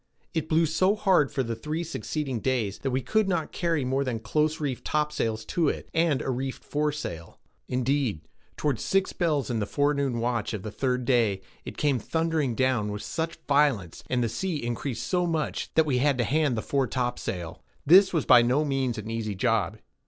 It 0.33 0.49
blew 0.49 0.65
so 0.65 0.95
hard 0.95 1.31
for 1.31 1.43
the 1.43 1.55
three 1.55 1.83
succeeding 1.83 2.39
days, 2.39 2.79
that 2.79 2.89
we 2.89 3.01
could 3.03 3.27
not 3.29 3.51
carry 3.51 3.85
more 3.85 4.03
than 4.03 4.17
close 4.19 4.59
reefed 4.59 4.83
topsails 4.83 5.45
to 5.45 5.69
it, 5.69 5.89
and 5.93 6.23
a 6.23 6.31
reefed 6.31 6.63
foresail. 6.63 7.39
Indeed, 7.67 8.21
toward 8.57 8.79
six 8.79 9.13
bells 9.13 9.51
in 9.51 9.59
the 9.59 9.67
forenoon 9.67 10.17
watch 10.17 10.55
of 10.55 10.63
the 10.63 10.71
third 10.71 11.05
day, 11.05 11.41
it 11.65 11.77
came 11.77 11.99
thundering 11.99 12.55
down 12.55 12.91
with 12.91 13.03
such 13.03 13.37
violence, 13.47 14.03
and 14.09 14.23
the 14.23 14.27
sea 14.29 14.55
increased 14.63 15.05
so 15.05 15.27
much, 15.27 15.71
that 15.75 15.85
we 15.85 15.99
had 15.99 16.17
to 16.17 16.23
hand 16.23 16.57
the 16.57 16.63
fore 16.63 16.87
topsail. 16.87 17.61
This 17.85 18.11
was 18.11 18.25
by 18.25 18.41
no 18.41 18.65
means 18.65 18.97
an 18.97 19.11
easy 19.11 19.35
job. 19.35 19.77